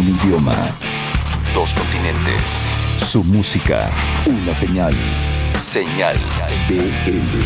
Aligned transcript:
Un 0.00 0.08
idioma. 0.08 0.54
Dos 1.52 1.74
continentes. 1.74 2.64
Su 3.06 3.22
música. 3.22 3.90
Una 4.24 4.54
señal. 4.54 4.94
Señal 5.60 6.16
BL. 6.70 7.44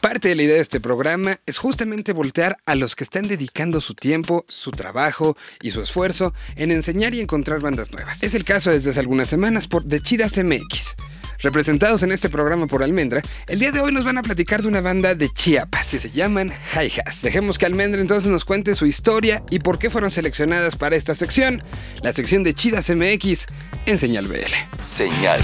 Parte 0.00 0.28
de 0.30 0.36
la 0.36 0.42
idea 0.44 0.54
de 0.54 0.62
este 0.62 0.80
programa 0.80 1.38
es 1.44 1.58
justamente 1.58 2.14
voltear 2.14 2.56
a 2.64 2.76
los 2.76 2.96
que 2.96 3.04
están 3.04 3.28
dedicando 3.28 3.82
su 3.82 3.92
tiempo, 3.92 4.46
su 4.48 4.70
trabajo 4.70 5.36
y 5.60 5.72
su 5.72 5.82
esfuerzo 5.82 6.32
en 6.56 6.70
enseñar 6.70 7.12
y 7.12 7.20
encontrar 7.20 7.60
bandas 7.60 7.92
nuevas. 7.92 8.22
Es 8.22 8.32
el 8.32 8.44
caso 8.44 8.70
desde 8.70 8.92
hace 8.92 9.00
algunas 9.00 9.28
semanas 9.28 9.68
por 9.68 9.86
The 9.86 10.00
Chidas 10.00 10.38
MX. 10.38 10.96
Representados 11.42 12.02
en 12.02 12.12
este 12.12 12.28
programa 12.28 12.66
por 12.66 12.82
Almendra, 12.82 13.22
el 13.46 13.58
día 13.58 13.72
de 13.72 13.80
hoy 13.80 13.92
nos 13.92 14.04
van 14.04 14.18
a 14.18 14.22
platicar 14.22 14.60
de 14.60 14.68
una 14.68 14.82
banda 14.82 15.14
de 15.14 15.30
Chiapas 15.30 15.94
y 15.94 15.98
se 15.98 16.10
llaman 16.10 16.52
Hi-Has. 16.74 17.22
Dejemos 17.22 17.56
que 17.56 17.64
Almendra 17.64 18.02
entonces 18.02 18.30
nos 18.30 18.44
cuente 18.44 18.74
su 18.74 18.84
historia 18.84 19.42
y 19.48 19.58
por 19.58 19.78
qué 19.78 19.88
fueron 19.88 20.10
seleccionadas 20.10 20.76
para 20.76 20.96
esta 20.96 21.14
sección, 21.14 21.62
la 22.02 22.12
sección 22.12 22.44
de 22.44 22.52
Chidas 22.52 22.90
MX 22.90 23.46
en 23.86 23.98
Señal 23.98 24.28
BL. 24.28 24.36
Señal 24.82 25.40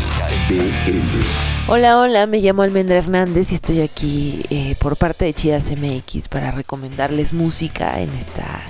BL. 0.50 1.24
Hola, 1.68 1.98
hola, 1.98 2.26
me 2.26 2.40
llamo 2.40 2.60
Almendra 2.60 2.98
Hernández 2.98 3.52
y 3.52 3.54
estoy 3.54 3.80
aquí 3.80 4.44
eh, 4.50 4.76
por 4.78 4.96
parte 4.96 5.24
de 5.24 5.32
Chidas 5.32 5.70
MX 5.70 6.28
para 6.28 6.50
recomendarles 6.50 7.32
música 7.32 8.00
en 8.00 8.10
esta 8.10 8.62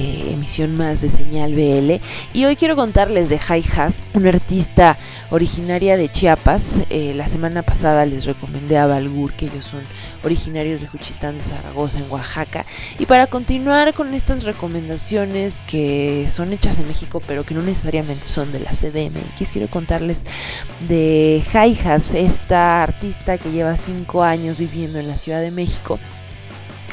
eh, 0.00 0.30
emisión 0.32 0.78
más 0.78 1.02
de 1.02 1.10
Señal 1.10 1.54
BL. 1.54 2.00
Y 2.32 2.46
hoy 2.46 2.56
quiero 2.56 2.74
contarles 2.74 3.28
de 3.28 3.36
Hi 3.36 3.62
Has, 3.76 4.02
una 4.14 4.30
artista 4.30 4.96
originaria 5.28 5.98
de 5.98 6.08
Chiapas. 6.08 6.86
Eh, 6.88 7.12
la 7.14 7.28
semana 7.28 7.60
pasada 7.60 8.06
les 8.06 8.24
recomendé 8.24 8.78
a 8.78 8.86
Balgur, 8.86 9.34
que 9.34 9.46
ellos 9.46 9.66
son 9.66 9.82
originarios 10.24 10.80
de 10.80 10.86
Juchitán 10.86 11.36
de 11.36 11.44
Zaragoza, 11.44 11.98
en 11.98 12.10
Oaxaca. 12.10 12.64
Y 12.98 13.04
para 13.04 13.26
continuar 13.26 13.92
con 13.92 14.14
estas 14.14 14.44
recomendaciones 14.44 15.64
que 15.66 16.26
son 16.30 16.54
hechas 16.54 16.78
en 16.78 16.88
México, 16.88 17.20
pero 17.26 17.44
que 17.44 17.52
no 17.52 17.60
necesariamente 17.60 18.24
son 18.24 18.52
de 18.52 18.60
la 18.60 18.70
CDMX, 18.70 19.50
quiero 19.52 19.68
contarles 19.68 20.24
de 20.88 21.44
Has, 21.52 22.14
esta 22.14 22.82
artista 22.82 23.36
que 23.36 23.50
lleva 23.50 23.76
5 23.76 24.22
años 24.22 24.58
viviendo 24.58 24.98
en 24.98 25.08
la 25.08 25.18
Ciudad 25.18 25.42
de 25.42 25.50
México 25.50 25.98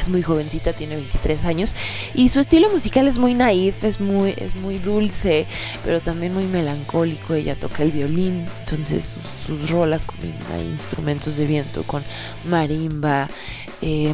es 0.02 0.09
muy 0.09 0.22
jovencita, 0.22 0.73
tiene 0.73 0.95
23 0.95 1.45
años 1.45 1.76
y 2.14 2.30
su 2.30 2.40
estilo 2.40 2.70
musical 2.70 3.08
es 3.08 3.17
muy 3.17 3.34
naif, 3.34 3.84
es 3.84 4.00
muy, 4.00 4.34
es 4.38 4.56
muy 4.56 4.78
dulce, 4.78 5.45
pero 5.84 6.02
también 6.02 6.34
muy 6.34 6.45
melancólico. 6.45 7.34
Ella 7.34 7.56
toca 7.56 7.84
el 7.84 7.92
violín, 7.92 8.45
entonces 8.62 9.16
sus, 9.45 9.70
rolas 9.70 10.06
combinan 10.06 10.38
instrumentos 10.62 11.38
de 11.38 11.45
viento 11.45 11.84
con 11.84 12.03
marimba. 12.45 13.28
Eh, 13.81 14.14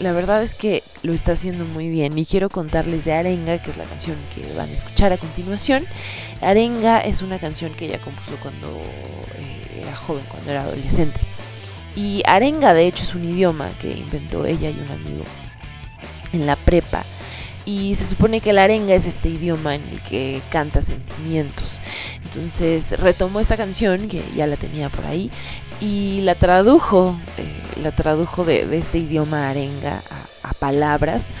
la 0.00 0.12
verdad 0.12 0.42
es 0.42 0.54
que 0.54 0.82
lo 1.02 1.12
está 1.12 1.32
haciendo 1.32 1.64
muy 1.64 1.88
bien 1.88 2.16
y 2.18 2.26
quiero 2.26 2.48
contarles 2.48 3.04
de 3.04 3.12
Arenga, 3.12 3.62
que 3.62 3.70
es 3.70 3.76
la 3.76 3.84
canción 3.84 4.16
que 4.34 4.52
van 4.54 4.68
a 4.68 4.72
escuchar 4.72 5.12
a 5.12 5.18
continuación. 5.18 5.86
Arenga 6.40 7.00
es 7.00 7.22
una 7.22 7.38
canción 7.38 7.72
que 7.74 7.86
ella 7.86 7.98
compuso 7.98 8.36
cuando 8.42 8.68
eh, 8.68 9.82
era 9.82 9.94
joven, 9.94 10.24
cuando 10.28 10.50
era 10.50 10.62
adolescente. 10.62 11.20
Y 11.94 12.22
arenga, 12.26 12.74
de 12.74 12.86
hecho, 12.86 13.02
es 13.02 13.14
un 13.14 13.24
idioma 13.24 13.70
que 13.80 13.90
inventó 13.90 14.44
ella 14.46 14.70
y 14.70 14.78
un 14.78 14.90
amigo 14.90 15.24
en 16.32 16.46
la 16.46 16.56
prepa. 16.56 17.04
Y 17.64 17.94
se 17.94 18.06
supone 18.06 18.40
que 18.40 18.52
la 18.52 18.64
arenga 18.64 18.94
es 18.94 19.06
este 19.06 19.28
idioma 19.28 19.76
en 19.76 19.82
el 19.88 20.00
que 20.00 20.40
canta 20.50 20.82
sentimientos. 20.82 21.78
Entonces 22.24 22.98
retomó 22.98 23.40
esta 23.40 23.56
canción, 23.56 24.08
que 24.08 24.22
ya 24.34 24.46
la 24.46 24.56
tenía 24.56 24.88
por 24.88 25.04
ahí, 25.06 25.30
y 25.80 26.22
la 26.22 26.34
tradujo, 26.34 27.16
eh, 27.38 27.80
la 27.82 27.92
tradujo 27.92 28.44
de, 28.44 28.76
este 28.76 28.98
idioma 28.98 29.50
arenga 29.50 30.02
a, 30.42 30.48
a 30.48 30.52
palabras 30.54 31.32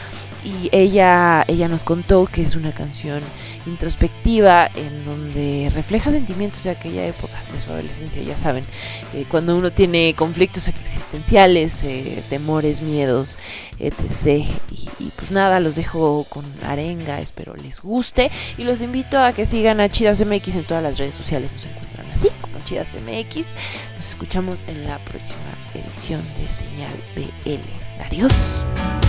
y 0.44 0.68
ella, 0.72 1.44
ella 1.46 1.68
nos 1.68 1.84
contó 1.84 2.26
que 2.26 2.42
es 2.42 2.56
una 2.56 2.72
canción 2.72 3.22
introspectiva 3.66 4.70
en 4.74 5.04
donde 5.04 5.70
refleja 5.74 6.10
sentimientos 6.10 6.64
de 6.64 6.70
aquella 6.70 7.06
época 7.06 7.34
de 7.52 7.58
su 7.58 7.70
adolescencia, 7.70 8.22
ya 8.22 8.36
saben, 8.36 8.64
eh, 9.14 9.24
cuando 9.28 9.56
uno 9.56 9.70
tiene 9.70 10.14
conflictos 10.14 10.68
existenciales, 10.68 11.82
eh, 11.84 12.22
temores, 12.28 12.82
miedos, 12.82 13.38
etc. 13.78 14.46
Y, 14.98 15.10
pues 15.16 15.30
nada, 15.30 15.60
los 15.60 15.74
dejo 15.74 16.24
con 16.28 16.44
arenga, 16.64 17.18
espero 17.18 17.54
les 17.56 17.80
guste 17.80 18.30
y 18.58 18.64
los 18.64 18.82
invito 18.82 19.18
a 19.18 19.32
que 19.32 19.46
sigan 19.46 19.80
a 19.80 19.88
Chidas 19.88 20.24
MX 20.24 20.54
en 20.54 20.64
todas 20.64 20.82
las 20.82 20.98
redes 20.98 21.14
sociales, 21.14 21.52
nos 21.52 21.64
encuentran 21.64 22.06
así 22.12 22.28
como 22.40 22.58
Chidas 22.60 22.94
MX. 22.94 23.46
Nos 23.96 24.10
escuchamos 24.10 24.62
en 24.66 24.86
la 24.86 24.98
próxima 24.98 25.38
edición 25.74 26.20
de 26.38 26.52
Señal 26.52 26.92
BL. 27.16 28.04
Adiós. 28.06 29.01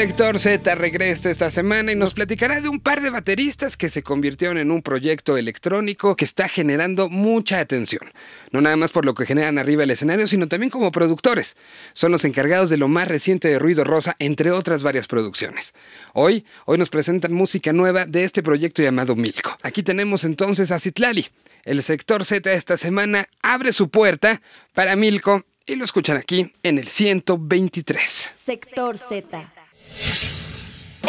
Sector 0.00 0.38
Z 0.38 0.74
regresa 0.76 1.28
esta 1.28 1.50
semana 1.50 1.92
y 1.92 1.94
nos 1.94 2.14
platicará 2.14 2.62
de 2.62 2.70
un 2.70 2.80
par 2.80 3.02
de 3.02 3.10
bateristas 3.10 3.76
que 3.76 3.90
se 3.90 4.02
convirtieron 4.02 4.56
en 4.56 4.70
un 4.70 4.80
proyecto 4.80 5.36
electrónico 5.36 6.16
que 6.16 6.24
está 6.24 6.48
generando 6.48 7.10
mucha 7.10 7.60
atención. 7.60 8.10
No 8.50 8.62
nada 8.62 8.76
más 8.76 8.92
por 8.92 9.04
lo 9.04 9.12
que 9.12 9.26
generan 9.26 9.58
arriba 9.58 9.84
el 9.84 9.90
escenario, 9.90 10.26
sino 10.26 10.48
también 10.48 10.70
como 10.70 10.90
productores. 10.90 11.58
Son 11.92 12.10
los 12.12 12.24
encargados 12.24 12.70
de 12.70 12.78
lo 12.78 12.88
más 12.88 13.08
reciente 13.08 13.48
de 13.48 13.58
Ruido 13.58 13.84
Rosa, 13.84 14.16
entre 14.18 14.52
otras 14.52 14.82
varias 14.82 15.06
producciones. 15.06 15.74
Hoy, 16.14 16.46
hoy 16.64 16.78
nos 16.78 16.88
presentan 16.88 17.34
música 17.34 17.74
nueva 17.74 18.06
de 18.06 18.24
este 18.24 18.42
proyecto 18.42 18.82
llamado 18.82 19.16
Milko. 19.16 19.58
Aquí 19.62 19.82
tenemos 19.82 20.24
entonces 20.24 20.70
a 20.70 20.80
Citlali. 20.80 21.28
El 21.64 21.82
sector 21.82 22.24
Z 22.24 22.50
esta 22.50 22.78
semana 22.78 23.26
abre 23.42 23.74
su 23.74 23.90
puerta 23.90 24.40
para 24.72 24.96
Milko 24.96 25.44
y 25.66 25.76
lo 25.76 25.84
escuchan 25.84 26.16
aquí 26.16 26.54
en 26.62 26.78
el 26.78 26.88
123. 26.88 28.30
Sector 28.32 28.96
Z. 28.96 29.59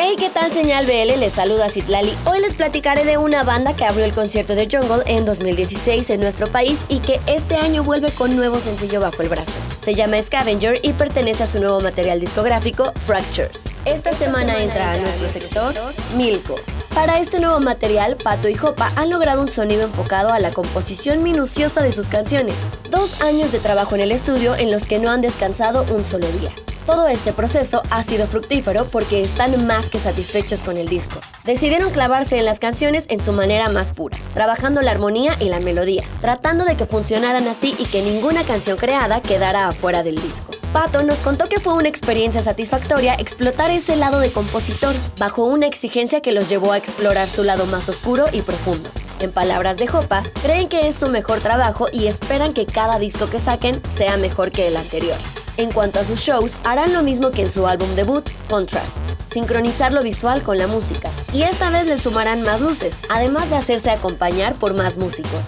Hey, 0.03 0.15
¿qué 0.17 0.29
tal 0.29 0.51
señal 0.51 0.87
BL? 0.87 1.19
Les 1.19 1.33
saluda 1.33 1.69
Citlali. 1.69 2.11
Hoy 2.25 2.39
les 2.39 2.55
platicaré 2.55 3.05
de 3.05 3.19
una 3.19 3.43
banda 3.43 3.75
que 3.75 3.85
abrió 3.85 4.03
el 4.03 4.13
concierto 4.13 4.55
de 4.55 4.67
Jungle 4.71 5.03
en 5.05 5.25
2016 5.25 6.09
en 6.09 6.21
nuestro 6.21 6.47
país 6.47 6.79
y 6.89 6.99
que 6.99 7.19
este 7.27 7.55
año 7.55 7.83
vuelve 7.83 8.11
con 8.11 8.35
nuevo 8.35 8.59
sencillo 8.59 8.99
bajo 8.99 9.21
el 9.21 9.29
brazo. 9.29 9.51
Se 9.79 9.93
llama 9.93 10.21
Scavenger 10.21 10.79
y 10.81 10.93
pertenece 10.93 11.43
a 11.43 11.47
su 11.47 11.59
nuevo 11.59 11.79
material 11.81 12.19
discográfico, 12.19 12.93
Fractures. 13.05 13.65
Esta 13.85 14.11
semana 14.13 14.57
entra 14.57 14.93
a 14.93 14.97
nuestro 14.97 15.29
sector 15.29 15.75
Milko. 16.15 16.55
Para 16.95 17.19
este 17.19 17.39
nuevo 17.39 17.59
material, 17.59 18.17
Pato 18.17 18.49
y 18.49 18.55
Jopa 18.55 18.91
han 18.95 19.11
logrado 19.11 19.41
un 19.41 19.47
sonido 19.47 19.83
enfocado 19.83 20.29
a 20.29 20.39
la 20.39 20.51
composición 20.51 21.21
minuciosa 21.21 21.83
de 21.83 21.91
sus 21.91 22.07
canciones. 22.07 22.55
Dos 22.89 23.21
años 23.21 23.51
de 23.51 23.59
trabajo 23.59 23.93
en 23.95 24.01
el 24.01 24.11
estudio 24.11 24.55
en 24.55 24.71
los 24.71 24.85
que 24.85 24.99
no 24.99 25.11
han 25.11 25.21
descansado 25.21 25.85
un 25.93 26.03
solo 26.03 26.27
día. 26.31 26.51
Todo 26.85 27.07
este 27.07 27.31
proceso 27.31 27.83
ha 27.91 28.01
sido 28.01 28.25
fructífero 28.25 28.85
porque 28.85 29.21
están 29.21 29.67
más 29.67 29.87
que 29.87 29.99
satisfechos 29.99 30.61
con 30.61 30.77
el 30.77 30.87
disco. 30.87 31.19
Decidieron 31.45 31.91
clavarse 31.91 32.39
en 32.39 32.45
las 32.45 32.59
canciones 32.59 33.05
en 33.09 33.19
su 33.19 33.33
manera 33.33 33.69
más 33.69 33.91
pura, 33.91 34.17
trabajando 34.33 34.81
la 34.81 34.91
armonía 34.91 35.35
y 35.39 35.45
la 35.45 35.59
melodía, 35.59 36.03
tratando 36.21 36.65
de 36.65 36.75
que 36.75 36.85
funcionaran 36.85 37.47
así 37.47 37.75
y 37.77 37.85
que 37.85 38.01
ninguna 38.01 38.43
canción 38.43 38.77
creada 38.77 39.21
quedara 39.21 39.67
afuera 39.67 40.01
del 40.01 40.15
disco. 40.15 40.51
Pato 40.73 41.03
nos 41.03 41.19
contó 41.19 41.47
que 41.49 41.59
fue 41.59 41.73
una 41.73 41.89
experiencia 41.89 42.41
satisfactoria 42.41 43.15
explotar 43.15 43.69
ese 43.69 43.95
lado 43.95 44.19
de 44.19 44.31
compositor, 44.31 44.95
bajo 45.17 45.43
una 45.43 45.67
exigencia 45.67 46.21
que 46.21 46.31
los 46.31 46.49
llevó 46.49 46.71
a 46.71 46.77
explorar 46.77 47.27
su 47.27 47.43
lado 47.43 47.65
más 47.67 47.89
oscuro 47.89 48.25
y 48.31 48.41
profundo. 48.41 48.89
En 49.21 49.31
palabras 49.31 49.77
de 49.77 49.85
Jopa, 49.85 50.23
creen 50.41 50.67
que 50.67 50.87
es 50.87 50.95
su 50.95 51.07
mejor 51.07 51.41
trabajo 51.41 51.85
y 51.93 52.07
esperan 52.07 52.55
que 52.55 52.65
cada 52.65 52.97
disco 52.97 53.29
que 53.29 53.37
saquen 53.37 53.79
sea 53.87 54.17
mejor 54.17 54.51
que 54.51 54.67
el 54.67 54.75
anterior. 54.75 55.17
En 55.57 55.71
cuanto 55.71 55.99
a 55.99 56.03
sus 56.03 56.19
shows, 56.19 56.57
harán 56.63 56.91
lo 56.91 57.03
mismo 57.03 57.29
que 57.29 57.43
en 57.43 57.51
su 57.51 57.67
álbum 57.67 57.93
debut, 57.93 58.27
Contrast, 58.49 58.97
sincronizar 59.31 59.93
lo 59.93 60.01
visual 60.01 60.41
con 60.41 60.57
la 60.57 60.65
música. 60.65 61.11
Y 61.33 61.43
esta 61.43 61.69
vez 61.69 61.85
le 61.85 61.99
sumarán 61.99 62.41
más 62.41 62.61
luces, 62.61 62.97
además 63.09 63.51
de 63.51 63.57
hacerse 63.57 63.91
acompañar 63.91 64.55
por 64.55 64.73
más 64.73 64.97
músicos. 64.97 65.41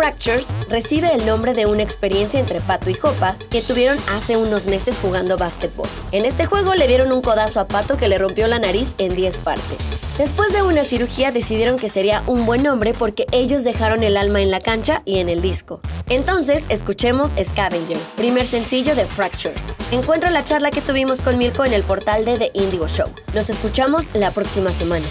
Fractures 0.00 0.46
recibe 0.70 1.12
el 1.12 1.26
nombre 1.26 1.52
de 1.52 1.66
una 1.66 1.82
experiencia 1.82 2.40
entre 2.40 2.58
Pato 2.58 2.88
y 2.88 2.94
Jopa 2.94 3.36
que 3.50 3.60
tuvieron 3.60 3.98
hace 4.08 4.38
unos 4.38 4.64
meses 4.64 4.96
jugando 5.02 5.36
básquetbol. 5.36 5.86
En 6.10 6.24
este 6.24 6.46
juego 6.46 6.74
le 6.74 6.88
dieron 6.88 7.12
un 7.12 7.20
codazo 7.20 7.60
a 7.60 7.68
Pato 7.68 7.98
que 7.98 8.08
le 8.08 8.16
rompió 8.16 8.46
la 8.46 8.58
nariz 8.58 8.94
en 8.96 9.14
10 9.14 9.36
partes. 9.38 9.76
Después 10.16 10.54
de 10.54 10.62
una 10.62 10.84
cirugía 10.84 11.32
decidieron 11.32 11.78
que 11.78 11.90
sería 11.90 12.22
un 12.26 12.46
buen 12.46 12.62
nombre 12.62 12.94
porque 12.94 13.26
ellos 13.30 13.62
dejaron 13.62 14.02
el 14.02 14.16
alma 14.16 14.40
en 14.40 14.50
la 14.50 14.60
cancha 14.60 15.02
y 15.04 15.18
en 15.18 15.28
el 15.28 15.42
disco. 15.42 15.82
Entonces, 16.08 16.64
escuchemos 16.70 17.32
Scavenger, 17.32 17.98
primer 18.16 18.46
sencillo 18.46 18.96
de 18.96 19.04
Fractures. 19.04 19.62
Encuentra 19.92 20.30
la 20.30 20.44
charla 20.44 20.70
que 20.70 20.80
tuvimos 20.80 21.20
con 21.20 21.36
Mirko 21.36 21.66
en 21.66 21.74
el 21.74 21.82
portal 21.82 22.24
de 22.24 22.38
The 22.38 22.50
Indigo 22.54 22.88
Show. 22.88 23.06
Nos 23.34 23.50
escuchamos 23.50 24.06
la 24.14 24.30
próxima 24.30 24.70
semana. 24.70 25.04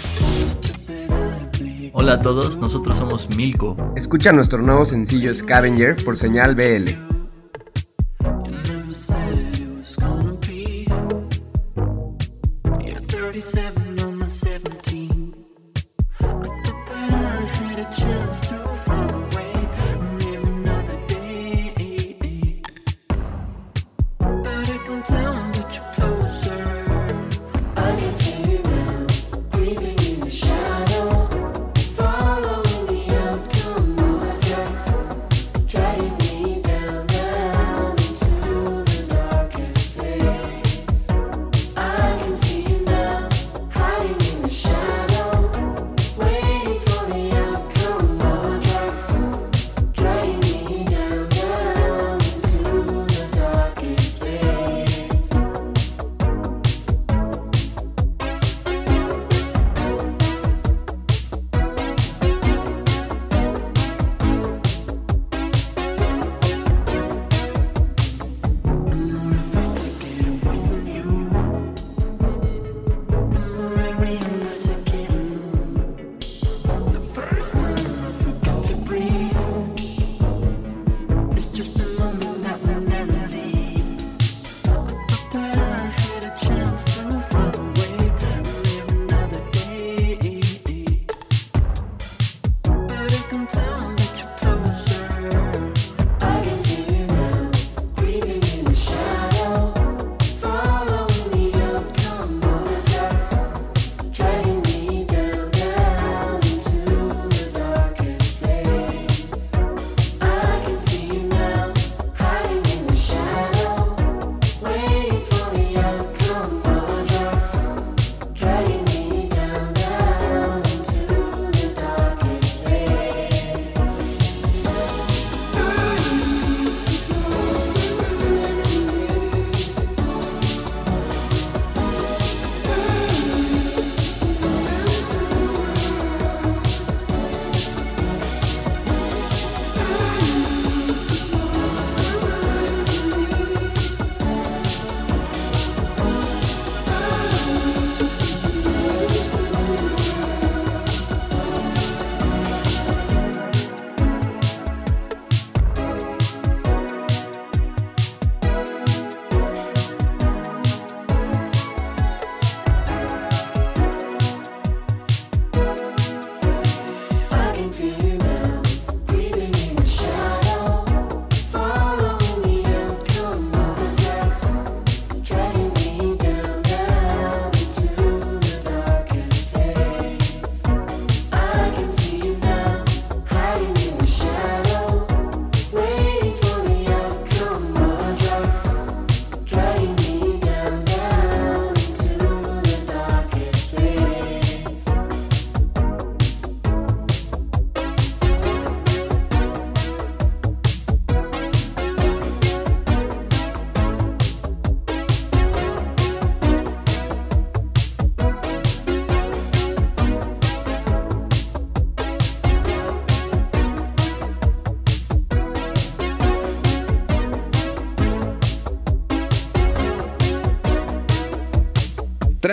Hola 1.92 2.14
a 2.14 2.22
todos, 2.22 2.58
nosotros 2.58 2.98
somos 2.98 3.28
Milko. 3.36 3.76
Escucha 3.96 4.32
nuestro 4.32 4.62
nuevo 4.62 4.84
sencillo 4.84 5.34
Scavenger 5.34 5.96
por 6.04 6.16
señal 6.16 6.54
BL. 6.54 7.09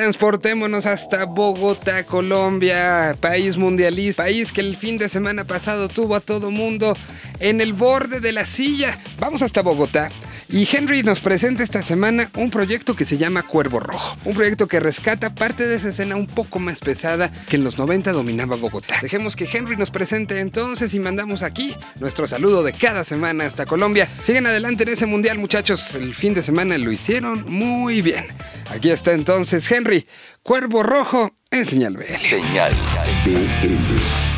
Transportémonos 0.08 0.86
hasta 0.86 1.26
Bogotá, 1.26 2.06
Colombia, 2.06 3.14
país 3.20 3.58
mundialista, 3.58 4.24
país 4.24 4.54
que 4.54 4.62
el 4.62 4.78
fin 4.78 4.98
de 4.98 5.10
semana 5.10 5.44
pasado 5.44 5.90
tuvo 5.90 6.16
a 6.16 6.22
todo 6.22 6.50
mundo 6.50 6.96
en 7.42 7.60
el 7.60 7.74
borde 7.74 8.22
de 8.22 8.32
la 8.32 8.46
silla. 8.46 8.98
Vamos 9.20 9.42
hasta 9.42 9.62
Bogotá 9.62 10.10
y 10.50 10.68
Henry 10.72 11.04
nos 11.04 11.20
presenta 11.20 11.64
esta 11.64 11.84
semana 11.84 12.30
un 12.36 12.50
proyecto 12.50 12.96
que 12.96 13.06
se 13.06 13.18
llama 13.18 13.44
Cuervo 13.44 13.80
Rojo. 13.80 14.18
Un 14.26 14.34
proyecto 14.36 14.68
que 14.68 14.80
rescata 14.80 15.34
parte 15.34 15.68
de 15.68 15.76
esa 15.76 15.90
escena 15.90 16.16
un 16.16 16.28
poco 16.28 16.60
más 16.60 16.80
pesada 16.80 17.32
que 17.50 17.58
en 17.58 17.64
los 17.64 17.78
90 17.78 18.12
dominaba 18.12 18.56
Bogotá. 18.56 19.00
Dejemos 19.02 19.36
que 19.36 19.50
Henry 19.52 19.76
nos 19.76 19.92
presente 19.92 20.40
entonces 20.40 20.94
y 20.94 21.00
mandamos 21.00 21.44
aquí 21.44 21.76
nuestro 22.00 22.28
saludo 22.28 22.64
de 22.64 22.74
cada 22.74 23.04
semana 23.04 23.46
hasta 23.46 23.66
Colombia. 23.66 24.08
Sigan 24.22 24.46
adelante 24.46 24.84
en 24.84 24.90
ese 24.90 25.06
mundial 25.06 25.38
muchachos. 25.38 25.96
El 25.96 26.16
fin 26.16 26.34
de 26.34 26.42
semana 26.42 26.78
lo 26.78 26.92
hicieron 26.92 27.46
muy 27.48 28.02
bien. 28.02 28.26
Aquí 28.70 28.90
está 28.90 29.14
entonces 29.14 29.70
Henry. 29.70 30.08
Cuervo 30.44 30.84
Rojo 30.84 31.32
en 31.52 31.66
Señal 31.66 31.98
B. 31.98 32.06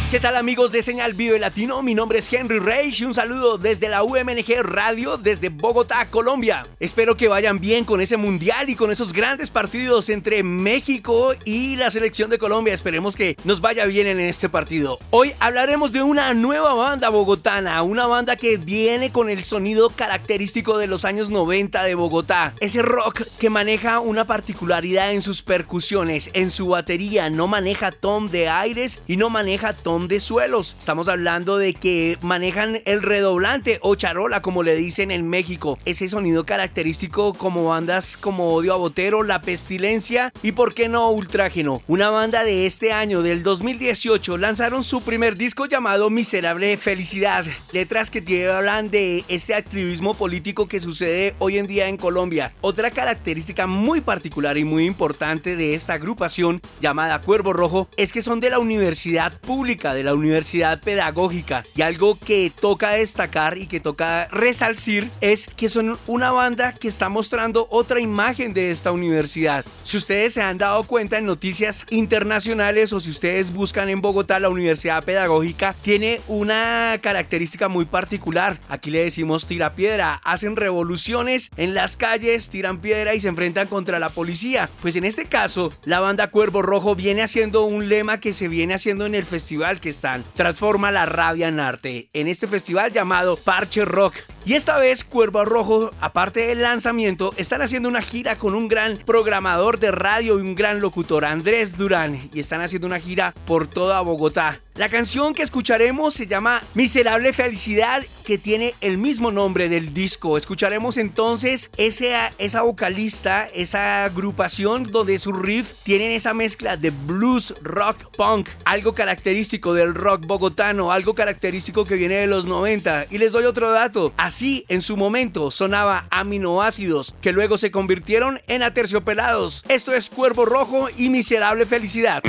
¿Qué 0.09 0.19
tal 0.19 0.37
amigos 0.37 0.71
de 0.71 0.81
Señal 0.81 1.13
Vive 1.13 1.37
Latino? 1.37 1.83
Mi 1.83 1.93
nombre 1.93 2.17
es 2.17 2.33
Henry 2.33 2.57
Reich 2.57 2.99
y 3.01 3.05
un 3.05 3.13
saludo 3.13 3.59
desde 3.59 3.89
la 3.89 4.01
UMNG 4.01 4.63
Radio 4.63 5.17
desde 5.17 5.49
Bogotá, 5.49 6.07
Colombia. 6.09 6.65
Espero 6.79 7.15
que 7.15 7.27
vayan 7.27 7.59
bien 7.59 7.85
con 7.85 8.01
ese 8.01 8.17
mundial 8.17 8.71
y 8.71 8.75
con 8.75 8.89
esos 8.89 9.13
grandes 9.13 9.51
partidos 9.51 10.09
entre 10.09 10.41
México 10.41 11.33
y 11.45 11.75
la 11.75 11.91
selección 11.91 12.31
de 12.31 12.39
Colombia. 12.39 12.73
Esperemos 12.73 13.15
que 13.15 13.37
nos 13.43 13.61
vaya 13.61 13.85
bien 13.85 14.07
en 14.07 14.19
este 14.19 14.49
partido. 14.49 14.97
Hoy 15.11 15.33
hablaremos 15.39 15.91
de 15.91 16.01
una 16.01 16.33
nueva 16.33 16.73
banda 16.73 17.09
bogotana, 17.09 17.83
una 17.83 18.07
banda 18.07 18.35
que 18.35 18.57
viene 18.57 19.11
con 19.11 19.29
el 19.29 19.43
sonido 19.43 19.91
característico 19.91 20.79
de 20.79 20.87
los 20.87 21.05
años 21.05 21.29
90 21.29 21.83
de 21.83 21.93
Bogotá. 21.93 22.55
Ese 22.61 22.81
rock 22.81 23.27
que 23.37 23.51
maneja 23.51 23.99
una 23.99 24.25
particularidad 24.25 25.11
en 25.11 25.21
sus 25.21 25.43
percusiones, 25.43 26.31
en 26.33 26.49
su 26.49 26.69
batería, 26.69 27.29
no 27.29 27.45
maneja 27.45 27.91
tom 27.91 28.31
de 28.31 28.49
aires 28.49 29.03
y 29.05 29.15
no 29.15 29.29
maneja 29.29 29.73
tom 29.73 29.98
de 30.07 30.19
suelos. 30.19 30.75
Estamos 30.79 31.09
hablando 31.09 31.57
de 31.57 31.73
que 31.73 32.17
manejan 32.21 32.79
el 32.85 33.01
redoblante 33.01 33.79
o 33.81 33.95
charola, 33.95 34.41
como 34.41 34.63
le 34.63 34.75
dicen 34.75 35.11
en 35.11 35.27
México. 35.27 35.77
Ese 35.85 36.07
sonido 36.07 36.45
característico 36.45 37.33
como 37.33 37.65
bandas 37.65 38.17
como 38.17 38.53
Odio 38.53 38.73
a 38.73 38.77
Botero, 38.77 39.23
La 39.23 39.41
Pestilencia 39.41 40.31
y 40.41 40.53
por 40.53 40.73
qué 40.73 40.89
no 40.89 41.11
Ultrágeno. 41.11 41.81
Una 41.87 42.09
banda 42.09 42.43
de 42.43 42.65
este 42.65 42.91
año, 42.91 43.21
del 43.21 43.43
2018, 43.43 44.37
lanzaron 44.37 44.83
su 44.83 45.01
primer 45.01 45.35
disco 45.35 45.65
llamado 45.65 46.09
Miserable 46.09 46.77
Felicidad. 46.77 47.45
Letras 47.73 48.09
que 48.09 48.49
hablan 48.49 48.89
de 48.89 49.23
este 49.27 49.55
activismo 49.55 50.13
político 50.13 50.67
que 50.67 50.79
sucede 50.79 51.35
hoy 51.39 51.57
en 51.57 51.67
día 51.67 51.87
en 51.87 51.97
Colombia. 51.97 52.53
Otra 52.61 52.91
característica 52.91 53.67
muy 53.67 54.01
particular 54.01 54.57
y 54.57 54.63
muy 54.63 54.85
importante 54.85 55.55
de 55.55 55.73
esta 55.73 55.93
agrupación 55.93 56.61
llamada 56.81 57.21
Cuervo 57.21 57.53
Rojo 57.53 57.89
es 57.97 58.13
que 58.13 58.21
son 58.21 58.39
de 58.39 58.49
la 58.49 58.59
universidad 58.59 59.39
pública 59.39 59.88
de 59.93 60.03
la 60.03 60.13
Universidad 60.13 60.81
Pedagógica. 60.81 61.65
Y 61.75 61.81
algo 61.81 62.17
que 62.17 62.51
toca 62.59 62.91
destacar 62.91 63.57
y 63.57 63.67
que 63.67 63.79
toca 63.79 64.27
resalcir 64.31 65.09
es 65.21 65.47
que 65.55 65.69
son 65.69 65.97
una 66.07 66.31
banda 66.31 66.73
que 66.73 66.87
está 66.87 67.09
mostrando 67.09 67.67
otra 67.69 67.99
imagen 67.99 68.53
de 68.53 68.71
esta 68.71 68.91
universidad. 68.91 69.65
Si 69.83 69.97
ustedes 69.97 70.33
se 70.33 70.41
han 70.41 70.57
dado 70.57 70.83
cuenta 70.83 71.17
en 71.17 71.25
noticias 71.25 71.85
internacionales 71.89 72.93
o 72.93 72.99
si 72.99 73.09
ustedes 73.09 73.51
buscan 73.51 73.89
en 73.89 74.01
Bogotá, 74.01 74.39
la 74.39 74.49
Universidad 74.49 75.03
Pedagógica 75.03 75.75
tiene 75.81 76.21
una 76.27 76.97
característica 77.01 77.67
muy 77.67 77.85
particular. 77.85 78.59
Aquí 78.69 78.91
le 78.91 79.03
decimos 79.03 79.47
tira 79.47 79.75
piedra. 79.75 80.19
Hacen 80.23 80.55
revoluciones 80.55 81.51
en 81.57 81.73
las 81.73 81.97
calles, 81.97 82.49
tiran 82.49 82.81
piedra 82.81 83.15
y 83.15 83.19
se 83.19 83.27
enfrentan 83.27 83.67
contra 83.67 83.99
la 83.99 84.09
policía. 84.09 84.69
Pues 84.81 84.95
en 84.95 85.05
este 85.05 85.25
caso, 85.25 85.73
la 85.83 85.99
banda 85.99 86.29
Cuervo 86.29 86.61
Rojo 86.61 86.95
viene 86.95 87.21
haciendo 87.21 87.63
un 87.63 87.89
lema 87.89 88.19
que 88.19 88.33
se 88.33 88.47
viene 88.47 88.73
haciendo 88.73 89.05
en 89.05 89.15
el 89.15 89.25
festival 89.25 89.78
que 89.79 89.89
están, 89.89 90.23
transforma 90.35 90.91
la 90.91 91.05
rabia 91.05 91.47
en 91.47 91.59
arte 91.59 92.09
en 92.13 92.27
este 92.27 92.47
festival 92.47 92.91
llamado 92.91 93.37
Parche 93.37 93.85
Rock. 93.85 94.15
Y 94.45 94.53
esta 94.53 94.77
vez 94.77 95.03
Cuervo 95.03 95.45
Rojo, 95.45 95.91
aparte 95.99 96.47
del 96.47 96.61
lanzamiento, 96.61 97.33
están 97.37 97.61
haciendo 97.61 97.89
una 97.89 98.01
gira 98.01 98.35
con 98.35 98.55
un 98.55 98.67
gran 98.67 98.97
programador 98.97 99.79
de 99.79 99.91
radio 99.91 100.39
y 100.39 100.41
un 100.41 100.55
gran 100.55 100.79
locutor, 100.79 101.25
Andrés 101.25 101.77
Durán, 101.77 102.29
y 102.33 102.39
están 102.39 102.61
haciendo 102.61 102.87
una 102.87 102.99
gira 102.99 103.33
por 103.45 103.67
toda 103.67 104.01
Bogotá. 104.01 104.59
La 104.79 104.87
canción 104.87 105.33
que 105.33 105.41
escucharemos 105.41 106.13
se 106.13 106.25
llama 106.25 106.63
Miserable 106.73 107.33
Felicidad, 107.33 108.01
que 108.23 108.37
tiene 108.37 108.73
el 108.79 108.97
mismo 108.97 109.29
nombre 109.29 109.67
del 109.67 109.93
disco. 109.93 110.37
Escucharemos 110.37 110.97
entonces 110.97 111.69
esa, 111.75 112.31
esa 112.37 112.61
vocalista, 112.61 113.45
esa 113.53 114.05
agrupación 114.05 114.89
donde 114.89 115.17
su 115.17 115.33
riff 115.33 115.73
tienen 115.83 116.11
esa 116.11 116.33
mezcla 116.33 116.77
de 116.77 116.91
blues, 116.91 117.53
rock, 117.61 118.15
punk, 118.15 118.47
algo 118.63 118.93
característico 118.93 119.73
del 119.73 119.93
rock 119.93 120.25
bogotano, 120.25 120.93
algo 120.93 121.13
característico 121.13 121.83
que 121.83 121.95
viene 121.95 122.15
de 122.15 122.27
los 122.27 122.45
90. 122.45 123.07
Y 123.09 123.17
les 123.17 123.33
doy 123.33 123.43
otro 123.43 123.71
dato. 123.71 124.13
Así, 124.29 124.63
en 124.67 124.83
su 124.83 124.95
momento, 124.95 125.49
sonaba 125.49 126.05
aminoácidos, 126.11 127.15
que 127.19 127.31
luego 127.31 127.57
se 127.57 127.71
convirtieron 127.71 128.39
en 128.45 128.61
aterciopelados. 128.61 129.63
Esto 129.69 129.95
es 129.95 130.11
Cuervo 130.11 130.45
Rojo 130.45 130.87
y 130.95 131.09
Miserable 131.09 131.65
Felicidad. 131.65 132.21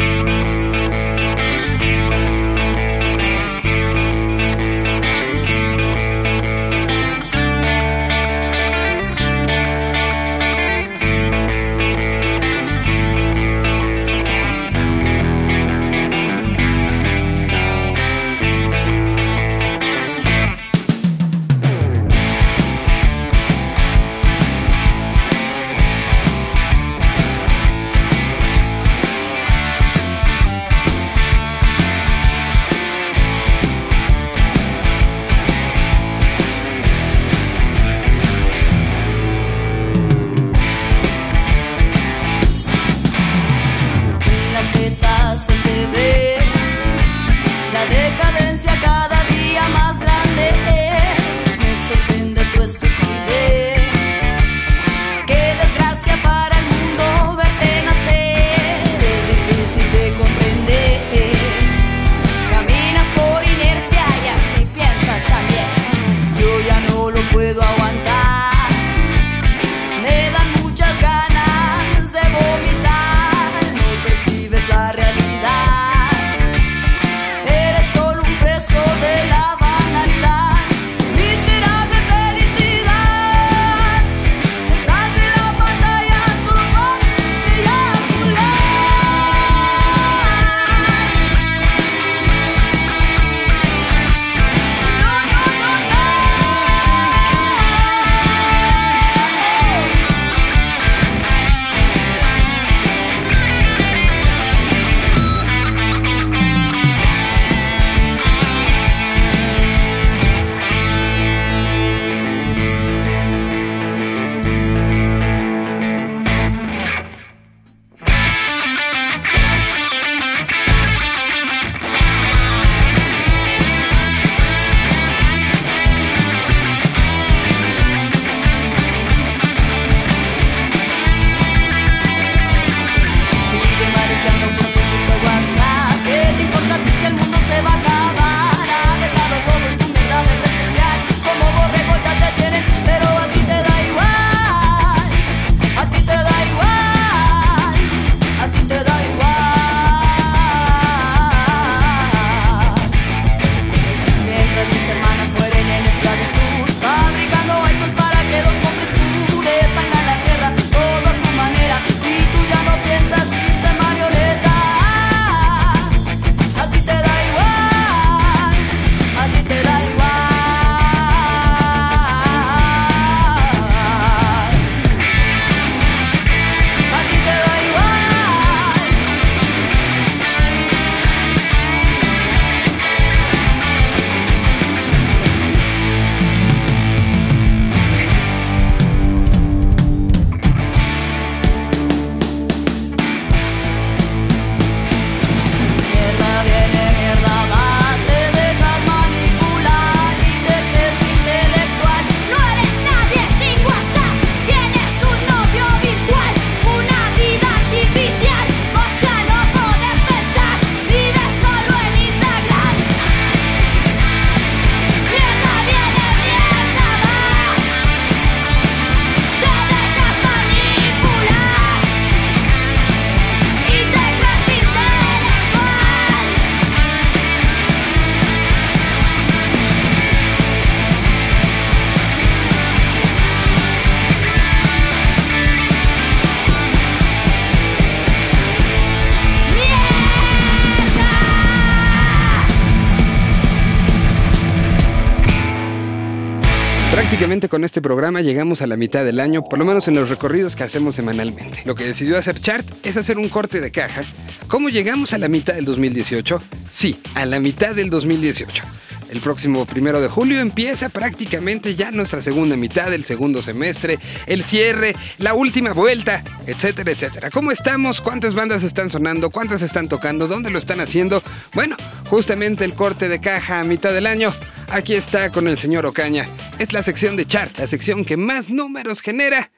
Con 247.48 247.64
este 247.64 247.80
programa 247.80 248.20
llegamos 248.20 248.60
a 248.60 248.66
la 248.66 248.76
mitad 248.76 249.04
del 249.04 249.18
año, 249.18 249.42
por 249.42 249.58
lo 249.58 249.64
menos 249.64 249.88
en 249.88 249.94
los 249.94 250.08
recorridos 250.08 250.56
que 250.56 250.62
hacemos 250.62 250.94
semanalmente. 250.94 251.62
Lo 251.64 251.74
que 251.74 251.84
decidió 251.84 252.18
hacer 252.18 252.38
Chart 252.40 252.66
es 252.82 252.96
hacer 252.96 253.18
un 253.18 253.28
corte 253.28 253.60
de 253.60 253.70
caja. 253.70 254.02
¿Cómo 254.46 254.68
llegamos 254.68 255.12
a 255.14 255.18
la 255.18 255.28
mitad 255.28 255.54
del 255.54 255.64
2018? 255.64 256.40
Sí, 256.68 257.00
a 257.14 257.24
la 257.24 257.40
mitad 257.40 257.74
del 257.74 257.88
2018. 257.88 258.62
El 259.10 259.20
próximo 259.20 259.66
primero 259.66 260.00
de 260.00 260.08
julio 260.08 260.40
empieza 260.40 260.88
prácticamente 260.88 261.74
ya 261.74 261.90
nuestra 261.90 262.22
segunda 262.22 262.56
mitad, 262.56 262.92
el 262.94 263.04
segundo 263.04 263.42
semestre, 263.42 263.98
el 264.26 264.44
cierre, 264.44 264.94
la 265.18 265.34
última 265.34 265.72
vuelta, 265.72 266.22
etcétera, 266.46 266.92
etcétera. 266.92 267.30
¿Cómo 267.30 267.50
estamos? 267.50 268.00
¿Cuántas 268.00 268.34
bandas 268.34 268.62
están 268.62 268.88
sonando? 268.88 269.30
¿Cuántas 269.30 269.62
están 269.62 269.88
tocando? 269.88 270.28
¿Dónde 270.28 270.50
lo 270.50 270.58
están 270.58 270.78
haciendo? 270.78 271.22
Bueno, 271.54 271.76
justamente 272.08 272.64
el 272.64 272.74
corte 272.74 273.08
de 273.08 273.20
caja 273.20 273.60
a 273.60 273.64
mitad 273.64 273.92
del 273.92 274.06
año. 274.06 274.32
Aquí 274.70 274.94
está 274.94 275.30
con 275.32 275.48
el 275.48 275.58
señor 275.58 275.84
Ocaña. 275.84 276.26
Es 276.60 276.72
la 276.72 276.84
sección 276.84 277.16
de 277.16 277.26
chart, 277.26 277.58
la 277.58 277.66
sección 277.66 278.04
que 278.04 278.16
más 278.16 278.50
números 278.50 279.00
genera, 279.00 279.50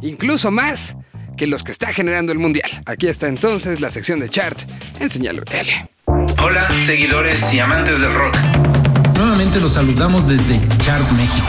incluso 0.00 0.52
más 0.52 0.94
que 1.36 1.48
los 1.48 1.64
que 1.64 1.72
está 1.72 1.92
generando 1.92 2.30
el 2.30 2.38
mundial. 2.38 2.70
Aquí 2.86 3.08
está 3.08 3.26
entonces 3.26 3.80
la 3.80 3.90
sección 3.90 4.20
de 4.20 4.28
chart 4.28 4.56
en 5.00 5.08
Señal. 5.08 5.42
Hola, 6.40 6.72
seguidores 6.86 7.52
y 7.52 7.58
amantes 7.58 8.00
del 8.00 8.14
rock. 8.14 8.36
Nuevamente 9.16 9.58
los 9.58 9.72
saludamos 9.72 10.28
desde 10.28 10.60
Chart 10.78 11.10
México. 11.12 11.48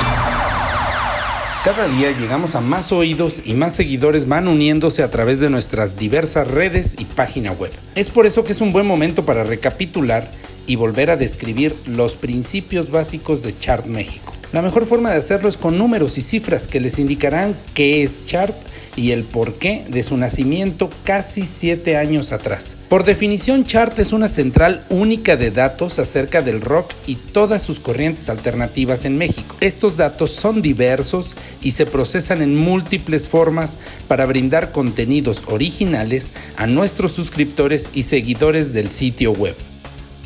Cada 1.64 1.88
día 1.88 2.12
llegamos 2.12 2.56
a 2.56 2.62
más 2.62 2.92
oídos 2.92 3.44
y 3.46 3.54
más 3.54 3.76
seguidores 3.76 4.28
van 4.28 4.48
uniéndose 4.48 5.04
a 5.04 5.12
través 5.12 5.40
de 5.40 5.52
nuestras 5.52 5.96
diversas 5.96 6.48
redes 6.48 6.96
y 6.98 7.06
página 7.06 7.52
web. 7.52 7.72
Es 7.94 8.10
por 8.10 8.26
eso 8.26 8.44
que 8.44 8.52
es 8.52 8.62
un 8.62 8.72
buen 8.72 8.88
momento 8.88 9.26
para 9.26 9.44
recapitular 9.44 10.28
y 10.68 10.76
volver 10.76 11.10
a 11.10 11.18
describir 11.18 11.76
los 11.86 12.16
principios 12.16 12.92
básicos 12.92 13.44
de 13.44 13.58
Chart 13.58 13.86
México. 13.86 14.34
La 14.54 14.62
mejor 14.62 14.86
forma 14.86 15.12
de 15.12 15.18
hacerlo 15.18 15.48
es 15.48 15.56
con 15.56 15.78
números 15.78 16.18
y 16.18 16.22
cifras 16.22 16.68
que 16.68 16.82
les 16.82 17.00
indicarán 17.00 17.56
qué 17.74 18.04
es 18.04 18.26
Chart 18.26 18.54
y 18.98 19.12
el 19.12 19.24
porqué 19.24 19.86
de 19.88 20.04
su 20.04 20.18
nacimiento 20.18 20.90
casi 21.06 21.46
siete 21.46 21.96
años 21.96 22.34
atrás. 22.34 22.76
Por 22.90 23.06
definición, 23.06 23.66
Chart 23.66 23.98
es 24.00 24.12
una 24.12 24.28
central 24.28 24.86
única 24.90 25.38
de 25.38 25.52
datos 25.52 26.00
acerca 26.00 26.42
del 26.42 26.60
rock 26.60 26.92
y 27.08 27.16
todas 27.16 27.62
sus 27.62 27.80
corrientes 27.80 28.28
alternativas 28.28 29.06
en 29.06 29.18
México. 29.18 29.56
Estos 29.62 29.96
datos 29.96 30.32
son 30.32 30.62
diversos 30.62 31.38
y 31.62 31.72
se 31.72 31.86
procesan 31.86 32.42
en 32.42 32.58
múltiples 32.58 33.30
formas 33.30 33.78
para 34.10 34.26
brindar 34.26 34.74
contenidos 34.74 35.44
originales 35.48 36.34
a 36.58 36.68
nuestros 36.68 37.14
suscriptores 37.14 37.90
y 37.94 38.04
seguidores 38.04 38.74
del 38.74 38.90
sitio 38.90 39.32
web. 39.32 39.56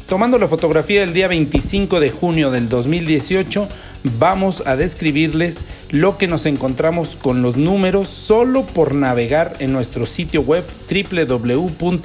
Tomando 0.07 0.37
la 0.37 0.47
fotografía 0.47 0.99
del 0.99 1.13
día 1.13 1.27
25 1.27 1.99
de 1.99 2.11
junio 2.11 2.51
del 2.51 2.69
2018, 2.69 3.67
vamos 4.19 4.61
a 4.67 4.75
describirles 4.75 5.65
lo 5.89 6.19
que 6.19 6.27
nos 6.27 6.45
encontramos 6.45 7.15
con 7.15 7.41
los 7.41 7.57
números 7.57 8.07
solo 8.07 8.67
por 8.67 8.93
navegar 8.93 9.55
en 9.57 9.73
nuestro 9.73 10.05
sitio 10.05 10.41
web 10.41 10.63
www.txart.me. 10.87 11.95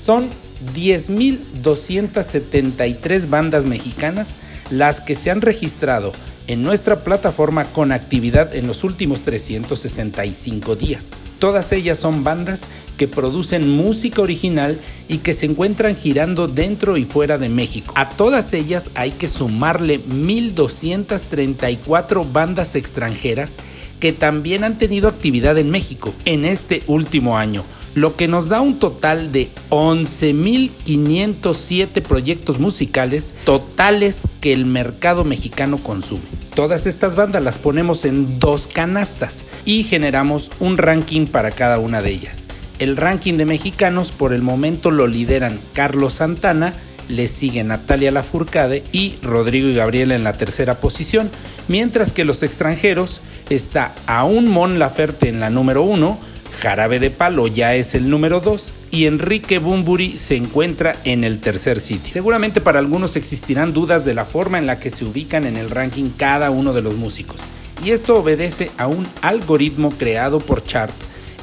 Son 0.00 0.28
10.273 0.76 3.28
bandas 3.28 3.66
mexicanas 3.66 4.36
las 4.70 5.00
que 5.00 5.16
se 5.16 5.32
han 5.32 5.40
registrado 5.40 6.12
en 6.50 6.62
nuestra 6.62 7.02
plataforma 7.04 7.64
con 7.64 7.92
actividad 7.92 8.56
en 8.56 8.66
los 8.66 8.82
últimos 8.82 9.20
365 9.20 10.74
días. 10.74 11.12
Todas 11.38 11.70
ellas 11.70 11.98
son 11.98 12.24
bandas 12.24 12.66
que 12.96 13.06
producen 13.06 13.70
música 13.70 14.20
original 14.20 14.80
y 15.08 15.18
que 15.18 15.32
se 15.32 15.46
encuentran 15.46 15.94
girando 15.96 16.48
dentro 16.48 16.96
y 16.96 17.04
fuera 17.04 17.38
de 17.38 17.48
México. 17.48 17.94
A 17.96 18.08
todas 18.08 18.52
ellas 18.52 18.90
hay 18.96 19.12
que 19.12 19.28
sumarle 19.28 20.00
1.234 20.00 22.32
bandas 22.32 22.74
extranjeras 22.74 23.56
que 24.00 24.12
también 24.12 24.64
han 24.64 24.76
tenido 24.76 25.08
actividad 25.08 25.56
en 25.56 25.70
México 25.70 26.12
en 26.24 26.44
este 26.44 26.82
último 26.88 27.38
año 27.38 27.62
lo 27.94 28.16
que 28.16 28.26
nos 28.28 28.48
da 28.48 28.60
un 28.60 28.78
total 28.78 29.32
de 29.32 29.50
11.507 29.70 32.02
proyectos 32.02 32.58
musicales 32.58 33.32
totales 33.44 34.28
que 34.40 34.52
el 34.52 34.66
mercado 34.66 35.24
mexicano 35.24 35.78
consume. 35.78 36.20
Todas 36.54 36.86
estas 36.86 37.16
bandas 37.16 37.42
las 37.42 37.58
ponemos 37.58 38.04
en 38.04 38.38
dos 38.38 38.68
canastas 38.68 39.46
y 39.64 39.84
generamos 39.84 40.50
un 40.60 40.76
ranking 40.78 41.26
para 41.26 41.50
cada 41.50 41.78
una 41.78 42.02
de 42.02 42.10
ellas. 42.10 42.46
El 42.78 42.96
ranking 42.96 43.34
de 43.34 43.44
mexicanos 43.44 44.12
por 44.12 44.32
el 44.32 44.42
momento 44.42 44.90
lo 44.90 45.06
lideran 45.06 45.60
Carlos 45.74 46.14
Santana, 46.14 46.72
le 47.08 47.28
sigue 47.28 47.62
Natalia 47.64 48.10
Lafourcade 48.10 48.84
y 48.92 49.16
Rodrigo 49.22 49.68
y 49.68 49.74
Gabriel 49.74 50.12
en 50.12 50.24
la 50.24 50.32
tercera 50.32 50.80
posición, 50.80 51.30
mientras 51.68 52.12
que 52.12 52.24
los 52.24 52.42
extranjeros 52.42 53.20
está 53.50 53.92
aún 54.06 54.48
Mon 54.48 54.78
Laferte 54.78 55.28
en 55.28 55.40
la 55.40 55.50
número 55.50 55.82
uno, 55.82 56.18
Jarabe 56.60 57.00
de 57.00 57.08
Palo 57.08 57.46
ya 57.46 57.74
es 57.74 57.94
el 57.94 58.10
número 58.10 58.40
2 58.40 58.74
y 58.90 59.06
Enrique 59.06 59.58
Bumburi 59.58 60.18
se 60.18 60.36
encuentra 60.36 60.94
en 61.04 61.24
el 61.24 61.40
tercer 61.40 61.80
sitio. 61.80 62.12
Seguramente 62.12 62.60
para 62.60 62.78
algunos 62.78 63.16
existirán 63.16 63.72
dudas 63.72 64.04
de 64.04 64.12
la 64.12 64.26
forma 64.26 64.58
en 64.58 64.66
la 64.66 64.78
que 64.78 64.90
se 64.90 65.06
ubican 65.06 65.46
en 65.46 65.56
el 65.56 65.70
ranking 65.70 66.10
cada 66.10 66.50
uno 66.50 66.74
de 66.74 66.82
los 66.82 66.96
músicos. 66.96 67.38
Y 67.82 67.92
esto 67.92 68.18
obedece 68.18 68.70
a 68.76 68.88
un 68.88 69.08
algoritmo 69.22 69.90
creado 69.90 70.38
por 70.38 70.62
Chart 70.62 70.92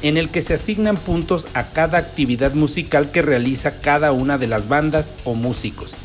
en 0.02 0.18
el 0.18 0.28
que 0.28 0.40
se 0.40 0.54
asignan 0.54 0.96
puntos 0.96 1.48
a 1.52 1.64
cada 1.64 1.98
actividad 1.98 2.54
musical 2.54 3.10
que 3.10 3.20
realiza 3.20 3.80
cada 3.80 4.12
una 4.12 4.38
de 4.38 4.46
las 4.46 4.68
bandas 4.68 5.14
o 5.24 5.34
músicos. 5.34 5.96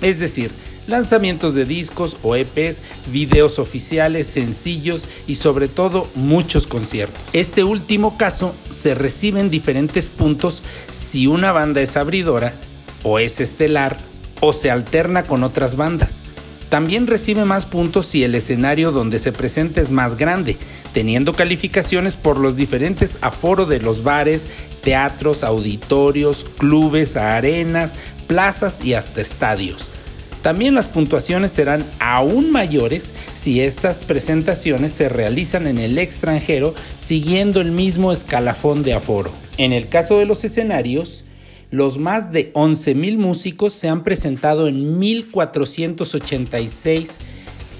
Es 0.00 0.18
decir, 0.18 0.50
lanzamientos 0.86 1.54
de 1.54 1.64
discos 1.64 2.16
o 2.22 2.36
EPs, 2.36 2.82
videos 3.12 3.58
oficiales, 3.58 4.26
sencillos 4.26 5.06
y 5.26 5.36
sobre 5.36 5.68
todo 5.68 6.08
muchos 6.14 6.66
conciertos. 6.66 7.20
Este 7.32 7.64
último 7.64 8.16
caso 8.16 8.54
se 8.70 8.94
reciben 8.94 9.50
diferentes 9.50 10.08
puntos 10.08 10.62
si 10.90 11.26
una 11.26 11.52
banda 11.52 11.80
es 11.80 11.96
abridora 11.96 12.52
o 13.02 13.18
es 13.18 13.40
estelar 13.40 13.96
o 14.40 14.52
se 14.52 14.70
alterna 14.70 15.24
con 15.24 15.44
otras 15.44 15.76
bandas. 15.76 16.20
También 16.68 17.06
recibe 17.06 17.44
más 17.44 17.64
puntos 17.64 18.06
si 18.06 18.24
el 18.24 18.34
escenario 18.34 18.90
donde 18.90 19.20
se 19.20 19.30
presenta 19.30 19.80
es 19.80 19.92
más 19.92 20.16
grande, 20.16 20.56
teniendo 20.92 21.32
calificaciones 21.32 22.16
por 22.16 22.38
los 22.38 22.56
diferentes 22.56 23.18
aforos 23.20 23.68
de 23.68 23.80
los 23.80 24.02
bares, 24.02 24.48
teatros, 24.82 25.44
auditorios, 25.44 26.44
clubes, 26.58 27.16
arenas, 27.16 27.94
plazas 28.26 28.84
y 28.84 28.94
hasta 28.94 29.20
estadios. 29.20 29.90
También 30.46 30.76
las 30.76 30.86
puntuaciones 30.86 31.50
serán 31.50 31.84
aún 31.98 32.52
mayores 32.52 33.14
si 33.34 33.60
estas 33.60 34.04
presentaciones 34.04 34.92
se 34.92 35.08
realizan 35.08 35.66
en 35.66 35.76
el 35.76 35.98
extranjero 35.98 36.72
siguiendo 36.98 37.60
el 37.60 37.72
mismo 37.72 38.12
escalafón 38.12 38.84
de 38.84 38.94
aforo. 38.94 39.32
En 39.58 39.72
el 39.72 39.88
caso 39.88 40.20
de 40.20 40.24
los 40.24 40.44
escenarios, 40.44 41.24
los 41.72 41.98
más 41.98 42.30
de 42.30 42.52
11.000 42.52 43.18
músicos 43.18 43.72
se 43.72 43.88
han 43.88 44.04
presentado 44.04 44.68
en 44.68 45.00
1.486 45.00 47.16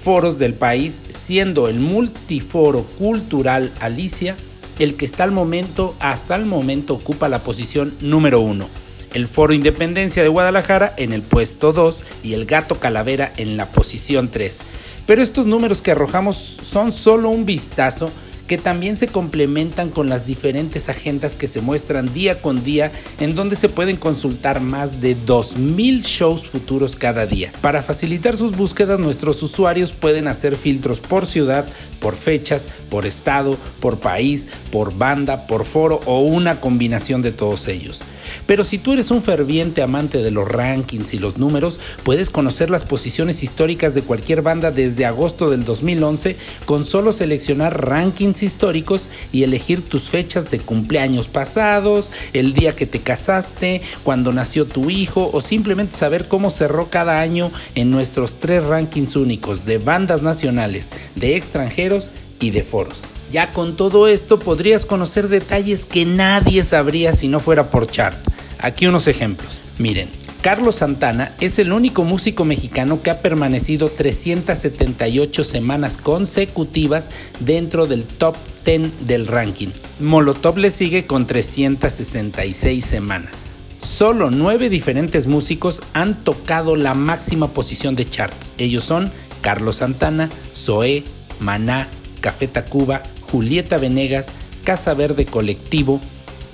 foros 0.03 0.37
del 0.37 0.53
país, 0.53 1.03
siendo 1.07 1.69
el 1.69 1.79
multiforo 1.79 2.83
cultural 2.97 3.71
Alicia 3.79 4.35
el 4.77 4.97
que 4.97 5.05
momento, 5.31 5.95
hasta 6.01 6.35
el 6.35 6.45
momento 6.45 6.95
ocupa 6.95 7.29
la 7.29 7.39
posición 7.39 7.93
número 8.01 8.41
uno 8.41 8.67
el 9.13 9.27
Foro 9.27 9.53
Independencia 9.53 10.23
de 10.23 10.29
Guadalajara 10.29 10.93
en 10.97 11.13
el 11.13 11.21
puesto 11.21 11.73
2 11.73 12.03
y 12.23 12.33
el 12.33 12.45
Gato 12.45 12.79
Calavera 12.79 13.31
en 13.37 13.57
la 13.57 13.67
posición 13.67 14.29
3. 14.29 14.59
Pero 15.05 15.21
estos 15.21 15.45
números 15.45 15.81
que 15.81 15.91
arrojamos 15.91 16.35
son 16.61 16.91
solo 16.91 17.29
un 17.29 17.45
vistazo 17.45 18.11
que 18.47 18.57
también 18.57 18.97
se 18.97 19.07
complementan 19.07 19.89
con 19.89 20.09
las 20.09 20.25
diferentes 20.25 20.89
agendas 20.89 21.35
que 21.35 21.47
se 21.47 21.61
muestran 21.61 22.13
día 22.13 22.41
con 22.41 22.63
día 22.63 22.91
en 23.19 23.35
donde 23.35 23.55
se 23.55 23.69
pueden 23.69 23.97
consultar 23.97 24.61
más 24.61 25.01
de 25.01 25.15
2.000 25.17 26.01
shows 26.01 26.47
futuros 26.47 26.95
cada 26.95 27.25
día. 27.25 27.51
Para 27.61 27.83
facilitar 27.83 28.37
sus 28.37 28.55
búsquedas 28.55 28.99
nuestros 28.99 29.43
usuarios 29.43 29.91
pueden 29.91 30.27
hacer 30.27 30.55
filtros 30.55 30.99
por 30.99 31.25
ciudad, 31.25 31.65
por 31.99 32.15
fechas, 32.15 32.69
por 32.89 33.05
estado, 33.05 33.57
por 33.79 33.99
país, 33.99 34.47
por 34.71 34.97
banda, 34.97 35.45
por 35.45 35.65
foro 35.65 35.99
o 36.05 36.21
una 36.21 36.61
combinación 36.61 37.21
de 37.21 37.33
todos 37.33 37.67
ellos. 37.67 38.01
Pero 38.45 38.63
si 38.63 38.77
tú 38.77 38.93
eres 38.93 39.11
un 39.11 39.21
ferviente 39.21 39.81
amante 39.81 40.21
de 40.21 40.31
los 40.31 40.47
rankings 40.47 41.13
y 41.13 41.19
los 41.19 41.37
números, 41.37 41.79
puedes 42.03 42.29
conocer 42.29 42.69
las 42.69 42.83
posiciones 42.83 43.43
históricas 43.43 43.95
de 43.95 44.01
cualquier 44.01 44.41
banda 44.41 44.71
desde 44.71 45.05
agosto 45.05 45.49
del 45.49 45.65
2011 45.65 46.35
con 46.65 46.85
solo 46.85 47.11
seleccionar 47.11 47.85
rankings 47.85 48.43
históricos 48.43 49.07
y 49.31 49.43
elegir 49.43 49.87
tus 49.87 50.09
fechas 50.09 50.49
de 50.49 50.59
cumpleaños 50.59 51.27
pasados, 51.27 52.11
el 52.33 52.53
día 52.53 52.75
que 52.75 52.85
te 52.85 52.99
casaste, 52.99 53.81
cuando 54.03 54.31
nació 54.33 54.65
tu 54.65 54.89
hijo 54.89 55.29
o 55.33 55.41
simplemente 55.41 55.95
saber 55.95 56.27
cómo 56.27 56.49
cerró 56.49 56.89
cada 56.89 57.19
año 57.19 57.51
en 57.75 57.91
nuestros 57.91 58.39
tres 58.39 58.63
rankings 58.63 59.15
únicos 59.15 59.65
de 59.65 59.77
bandas 59.77 60.21
nacionales, 60.21 60.91
de 61.15 61.35
extranjeros 61.35 62.09
y 62.39 62.51
de 62.51 62.63
foros. 62.63 63.01
Ya 63.31 63.51
con 63.51 63.75
todo 63.75 64.07
esto 64.07 64.39
podrías 64.39 64.85
conocer 64.85 65.27
detalles 65.27 65.85
que 65.85 66.05
nadie 66.05 66.63
sabría 66.63 67.13
si 67.13 67.27
no 67.27 67.39
fuera 67.39 67.69
por 67.69 67.87
chart. 67.87 68.17
Aquí 68.59 68.87
unos 68.87 69.07
ejemplos. 69.07 69.59
Miren, 69.77 70.09
Carlos 70.41 70.75
Santana 70.75 71.33
es 71.41 71.59
el 71.59 71.73
único 71.73 72.03
músico 72.03 72.45
mexicano 72.45 73.01
que 73.01 73.09
ha 73.09 73.21
permanecido 73.21 73.89
378 73.89 75.43
semanas 75.43 75.97
consecutivas 75.97 77.09
dentro 77.39 77.85
del 77.85 78.05
top 78.05 78.37
10 78.65 79.07
del 79.07 79.27
ranking. 79.27 79.69
Molotov 79.99 80.57
le 80.57 80.71
sigue 80.71 81.05
con 81.05 81.27
366 81.27 82.85
semanas. 82.85 83.47
Solo 83.79 84.31
nueve 84.31 84.69
diferentes 84.69 85.27
músicos 85.27 85.81
han 85.93 86.23
tocado 86.23 86.75
la 86.75 86.93
máxima 86.93 87.49
posición 87.49 87.95
de 87.95 88.09
chart. 88.09 88.33
Ellos 88.57 88.83
son 88.83 89.11
Carlos 89.41 89.77
Santana, 89.77 90.29
Zoé, 90.55 91.03
Maná, 91.39 91.87
Café 92.21 92.47
Tacuba, 92.47 93.03
Julieta 93.31 93.77
Venegas, 93.77 94.27
Casa 94.63 94.93
Verde 94.93 95.25
Colectivo, 95.25 96.01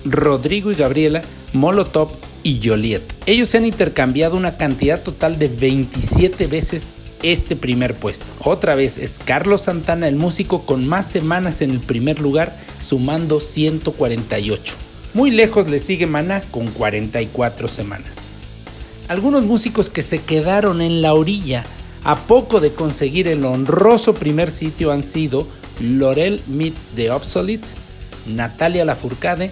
Rodrigo 0.05 0.71
y 0.71 0.75
Gabriela, 0.75 1.21
Molotov 1.53 2.11
y 2.43 2.59
Joliet. 2.63 3.01
Ellos 3.25 3.49
se 3.49 3.57
han 3.57 3.65
intercambiado 3.65 4.35
una 4.35 4.57
cantidad 4.57 5.01
total 5.01 5.39
de 5.39 5.47
27 5.47 6.47
veces 6.47 6.93
este 7.23 7.55
primer 7.55 7.95
puesto. 7.95 8.25
Otra 8.43 8.75
vez 8.75 8.97
es 8.97 9.17
Carlos 9.17 9.63
Santana 9.63 10.07
el 10.07 10.17
músico 10.17 10.65
con 10.65 10.87
más 10.87 11.09
semanas 11.09 11.61
en 11.61 11.71
el 11.71 11.79
primer 11.79 12.19
lugar, 12.19 12.57
sumando 12.83 13.39
148. 13.39 14.73
Muy 15.13 15.31
lejos 15.31 15.69
le 15.69 15.79
sigue 15.79 16.05
Maná 16.05 16.41
con 16.51 16.67
44 16.67 17.67
semanas. 17.67 18.17
Algunos 19.07 19.45
músicos 19.45 19.89
que 19.89 20.01
se 20.01 20.21
quedaron 20.21 20.81
en 20.81 21.01
la 21.01 21.13
orilla 21.13 21.63
a 22.03 22.15
poco 22.27 22.59
de 22.59 22.73
conseguir 22.73 23.27
el 23.27 23.45
honroso 23.45 24.13
primer 24.13 24.51
sitio 24.51 24.91
han 24.91 25.03
sido 25.03 25.47
Lorel 25.79 26.41
Meets 26.47 26.91
the 26.95 27.11
Obsolete, 27.11 27.67
Natalia 28.27 28.85
Lafourcade 28.85 29.51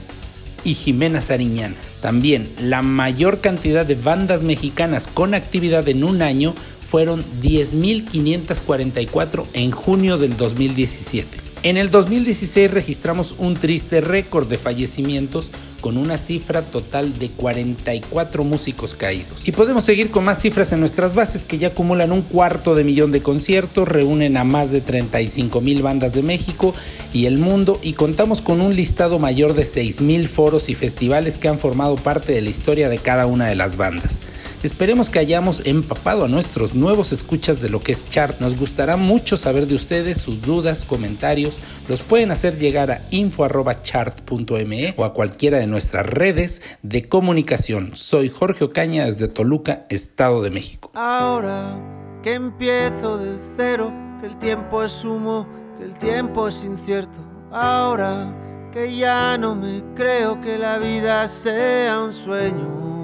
y 0.64 0.74
Jimena 0.74 1.20
Sariñana. 1.22 1.76
También 2.02 2.50
la 2.60 2.82
mayor 2.82 3.40
cantidad 3.42 3.86
de 3.86 3.96
bandas 3.96 4.44
mexicanas 4.44 5.08
con 5.08 5.34
actividad 5.34 5.88
en 5.88 6.04
un 6.04 6.22
año 6.22 6.54
fueron 6.88 7.24
10.544 7.42 9.46
en 9.54 9.72
junio 9.72 10.18
del 10.18 10.36
2017. 10.36 11.51
En 11.64 11.78
el 11.78 11.92
2016 11.92 12.72
registramos 12.72 13.36
un 13.38 13.54
triste 13.54 14.02
récord 14.02 14.48
de 14.48 14.58
fallecimientos 14.58 15.52
con 15.80 15.98
una 15.98 16.18
cifra 16.18 16.64
total 16.64 17.20
de 17.20 17.30
44 17.30 18.44
músicos 18.44 18.96
caídos. 18.96 19.48
Y 19.48 19.52
podemos 19.52 19.84
seguir 19.84 20.10
con 20.10 20.26
más 20.26 20.42
cifras 20.42 20.74
en 20.74 20.80
nuestras 20.80 21.14
bases 21.14 21.46
que 21.46 21.60
ya 21.60 21.68
acumulan 21.68 22.12
un 22.12 22.24
cuarto 22.24 22.74
de 22.74 22.84
millón 22.84 23.12
de 23.12 23.22
conciertos, 23.22 23.88
reúnen 23.88 24.38
a 24.38 24.44
más 24.44 24.72
de 24.72 24.82
35 24.82 25.62
mil 25.62 25.84
bandas 25.84 26.14
de 26.14 26.24
México 26.24 26.74
y 27.14 27.28
el 27.28 27.38
mundo 27.38 27.80
y 27.84 27.94
contamos 27.94 28.42
con 28.42 28.60
un 28.60 28.76
listado 28.76 29.20
mayor 29.20 29.54
de 29.54 29.66
6 29.66 30.02
mil 30.02 30.30
foros 30.30 30.68
y 30.68 30.74
festivales 30.74 31.38
que 31.38 31.48
han 31.48 31.60
formado 31.60 31.96
parte 31.96 32.34
de 32.34 32.42
la 32.42 32.50
historia 32.50 32.90
de 32.90 32.98
cada 32.98 33.28
una 33.28 33.46
de 33.46 33.56
las 33.56 33.78
bandas. 33.78 34.20
Esperemos 34.64 35.10
que 35.10 35.18
hayamos 35.18 35.64
empapado 35.66 36.26
a 36.26 36.28
nuestros 36.28 36.76
nuevos 36.76 37.12
escuchas 37.12 37.62
de 37.62 37.70
lo 37.70 37.82
que 37.82 37.94
es 37.94 38.08
chart. 38.10 38.40
Nos 38.40 38.56
gustará 38.56 38.96
mucho 38.96 39.36
saber 39.36 39.66
de 39.66 39.74
ustedes, 39.74 40.20
sus 40.20 40.44
dudas, 40.44 40.86
comentarios. 40.86 41.58
Los 41.90 42.04
pueden 42.04 42.30
hacer 42.30 42.60
llegar 42.60 42.92
a 42.92 43.02
info.chart.me 43.10 44.94
o 44.98 45.04
a 45.04 45.14
cualquiera 45.16 45.58
de 45.58 45.66
nuestras 45.66 46.06
redes 46.06 46.62
de 46.84 47.10
comunicación. 47.10 47.92
Soy 47.96 48.30
Jorge 48.30 48.66
Ocaña 48.66 49.06
desde 49.06 49.28
Toluca, 49.28 49.88
Estado 49.90 50.44
de 50.44 50.52
México. 50.52 50.92
Ahora 50.94 51.76
que 52.22 52.34
empiezo 52.36 53.18
de 53.18 53.36
cero, 53.58 53.92
que 54.22 54.28
el 54.28 54.38
tiempo 54.38 54.84
es 54.84 55.04
humo, 55.04 55.48
que 55.80 55.86
el 55.86 55.96
tiempo 55.96 56.48
es 56.48 56.64
incierto. 56.64 57.20
Ahora 57.52 58.70
que 58.72 58.96
ya 58.96 59.40
no 59.40 59.56
me 59.56 59.84
creo 59.96 60.40
que 60.40 60.60
la 60.60 60.78
vida 60.78 61.28
sea 61.28 62.00
un 62.00 62.14
sueño. 62.14 63.01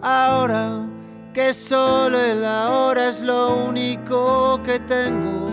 Ahora 0.00 0.86
que 1.34 1.52
solo 1.52 2.20
el 2.20 2.44
ahora 2.44 3.08
es 3.08 3.20
lo 3.20 3.64
único 3.64 4.60
que 4.62 4.78
tengo. 4.78 5.50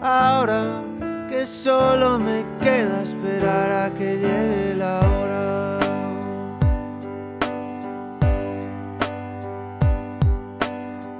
Ahora 0.00 0.82
que 1.28 1.44
solo 1.44 2.18
me 2.18 2.46
queda 2.60 3.02
esperar 3.02 3.70
a 3.70 3.90
que 3.94 4.16
llegue 4.16 4.74
la 4.74 5.00
hora. 5.00 5.78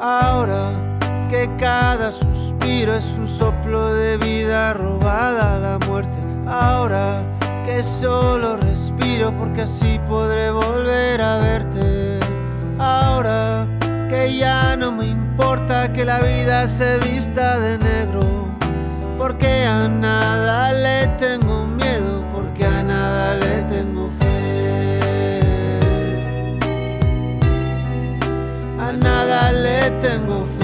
Ahora 0.00 0.72
que 1.28 1.48
cada 1.58 2.10
suspiro 2.10 2.94
es 2.94 3.06
un 3.18 3.28
soplo 3.28 3.92
de 3.94 4.16
vida 4.16 4.72
robada 4.72 5.54
a 5.54 5.58
la 5.58 5.78
muerte. 5.86 6.18
Ahora 6.46 7.22
que 7.66 7.82
solo 7.82 8.56
respiro 8.56 9.36
porque 9.36 9.62
así 9.62 10.00
podré 10.08 10.50
volver 10.50 11.20
a 11.20 11.38
verte. 11.38 12.01
Ahora 12.78 13.66
que 14.08 14.36
ya 14.36 14.76
no 14.76 14.92
me 14.92 15.06
importa 15.06 15.92
que 15.92 16.04
la 16.04 16.20
vida 16.20 16.66
se 16.66 16.98
vista 16.98 17.58
de 17.58 17.78
negro, 17.78 18.48
porque 19.18 19.64
a 19.64 19.88
nada 19.88 20.72
le 20.72 21.06
tengo 21.18 21.66
miedo, 21.66 22.20
porque 22.32 22.64
a 22.64 22.82
nada 22.82 23.34
le 23.36 23.62
tengo 23.62 24.10
fe. 24.18 25.40
A 28.78 28.92
nada 28.92 29.52
le 29.52 29.90
tengo 30.02 30.44
fe. 30.44 30.61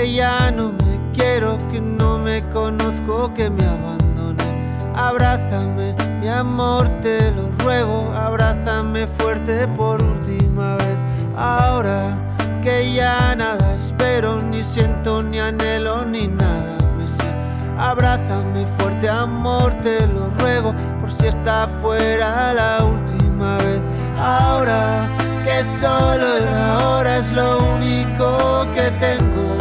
Que 0.00 0.12
ya 0.12 0.50
no 0.50 0.72
me 0.72 0.98
quiero, 1.12 1.58
que 1.70 1.78
no 1.78 2.18
me 2.18 2.40
conozco, 2.48 3.34
que 3.34 3.50
me 3.50 3.62
abandone. 3.64 4.76
Abrázame, 4.94 5.94
mi 6.20 6.28
amor, 6.28 6.88
te 7.02 7.30
lo 7.32 7.50
ruego. 7.58 8.10
Abrázame 8.14 9.06
fuerte 9.06 9.68
por 9.68 10.02
última 10.02 10.76
vez. 10.76 10.96
Ahora 11.36 12.18
que 12.62 12.94
ya 12.94 13.34
nada 13.36 13.74
espero, 13.74 14.40
ni 14.40 14.62
siento, 14.62 15.22
ni 15.22 15.38
anhelo, 15.38 16.06
ni 16.06 16.28
nada 16.28 16.78
me 16.96 17.06
sé. 17.06 17.28
Abrázame 17.76 18.64
fuerte, 18.78 19.06
amor, 19.06 19.74
te 19.82 20.06
lo 20.06 20.30
ruego, 20.38 20.74
por 21.00 21.12
si 21.12 21.26
está 21.26 21.68
fuera 21.68 22.54
la 22.54 22.84
última 22.84 23.58
vez. 23.58 23.82
Ahora 24.18 25.10
que 25.44 25.62
solo 25.62 26.38
el 26.38 26.48
ahora 26.48 27.18
es 27.18 27.30
lo 27.32 27.58
único 27.74 28.66
que 28.74 28.90
tengo. 28.92 29.59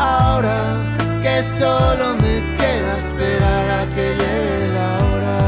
Ahora 0.00 0.60
que 1.22 1.42
solo 1.42 2.14
me 2.14 2.56
queda 2.56 2.96
esperar 2.96 3.66
a 3.80 3.86
que 3.94 4.06
llegue 4.20 4.68
la 4.72 4.90
hora. 5.04 5.38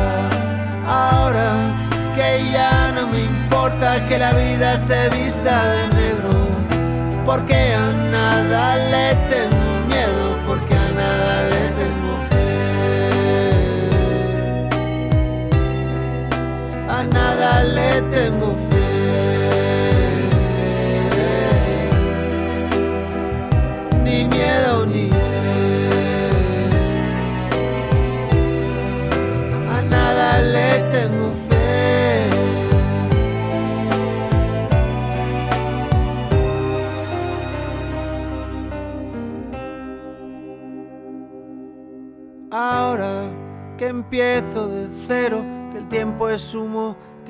Ahora 0.86 1.48
que 2.14 2.50
ya 2.52 2.92
no 2.92 3.06
me 3.06 3.20
importa 3.20 4.06
que 4.06 4.18
la 4.18 4.34
vida 4.34 4.76
se 4.76 5.08
vista 5.08 5.64
de 5.72 5.88
negro, 6.00 6.34
porque 7.24 7.72
a 7.72 7.90
nada 8.10 8.76
le 8.76 9.14
tengo 9.32 9.86
miedo, 9.88 10.38
porque 10.46 10.74
a 10.74 10.88
nada 10.90 11.48
le 11.48 11.62
tengo 11.80 12.12
fe. 12.28 12.52
A 16.90 17.02
nada 17.04 17.62
le 17.62 18.02
tengo 18.02 18.51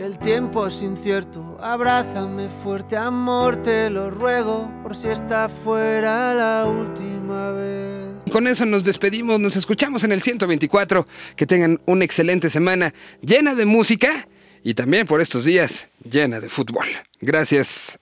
que 0.03 0.09
el 0.09 0.19
tiempo 0.19 0.67
es 0.67 0.83
incierto. 0.83 1.57
Abrázame 1.61 2.49
fuerte, 2.49 2.97
amor, 2.97 3.62
te 3.62 3.88
lo 3.88 4.11
ruego, 4.11 4.69
por 4.83 4.97
si 4.97 5.07
está 5.07 5.49
fuera 5.49 6.35
la 6.35 6.67
última 6.67 7.53
vez. 7.53 8.33
Con 8.33 8.49
eso 8.49 8.67
nos 8.67 8.83
despedimos, 8.83 9.38
nos 9.38 9.55
escuchamos 9.55 10.03
en 10.03 10.11
el 10.11 10.21
124. 10.21 11.07
Que 11.37 11.47
tengan 11.47 11.81
una 11.87 12.05
excelente 12.05 12.51
semana 12.51 12.93
llena 13.21 13.55
de 13.55 13.65
música 13.65 14.27
y 14.65 14.75
también 14.75 15.07
por 15.07 15.21
estos 15.21 15.45
días 15.45 15.87
llena 16.03 16.41
de 16.41 16.49
fútbol. 16.49 16.88
Gracias. 17.21 17.97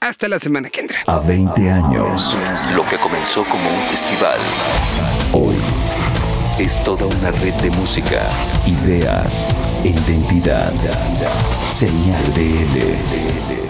Hasta 0.00 0.28
la 0.28 0.38
semana 0.38 0.70
que 0.70 0.80
entra. 0.80 1.00
A 1.06 1.18
20 1.18 1.70
años, 1.70 2.34
lo 2.74 2.84
que 2.86 2.96
comenzó 2.96 3.44
como 3.44 3.68
un 3.68 3.82
festival, 3.90 4.38
hoy 5.34 6.01
es 6.58 6.82
toda 6.84 7.06
una 7.06 7.30
red 7.30 7.54
de 7.54 7.70
música, 7.70 8.26
ideas 8.66 9.48
e 9.84 9.88
identidad. 9.88 10.72
Señal 11.68 12.24
BL. 12.34 13.61